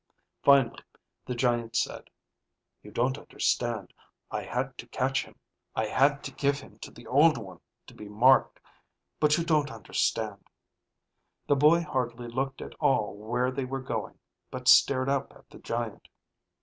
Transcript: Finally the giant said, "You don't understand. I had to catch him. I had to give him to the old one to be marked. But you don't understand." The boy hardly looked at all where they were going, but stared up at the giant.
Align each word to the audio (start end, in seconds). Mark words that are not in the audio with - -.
Finally 0.41 0.81
the 1.27 1.35
giant 1.35 1.75
said, 1.75 2.09
"You 2.81 2.89
don't 2.89 3.19
understand. 3.19 3.93
I 4.31 4.41
had 4.41 4.75
to 4.79 4.87
catch 4.87 5.23
him. 5.23 5.35
I 5.75 5.85
had 5.85 6.23
to 6.23 6.33
give 6.33 6.59
him 6.59 6.79
to 6.79 6.89
the 6.89 7.05
old 7.05 7.37
one 7.37 7.59
to 7.85 7.93
be 7.93 8.09
marked. 8.09 8.59
But 9.19 9.37
you 9.37 9.43
don't 9.45 9.69
understand." 9.69 10.47
The 11.45 11.55
boy 11.55 11.83
hardly 11.83 12.27
looked 12.29 12.63
at 12.63 12.73
all 12.79 13.13
where 13.15 13.51
they 13.51 13.63
were 13.65 13.79
going, 13.79 14.17
but 14.49 14.67
stared 14.67 15.07
up 15.07 15.33
at 15.35 15.47
the 15.51 15.59
giant. 15.59 16.07